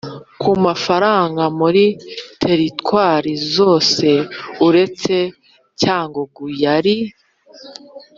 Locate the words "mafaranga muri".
0.65-1.83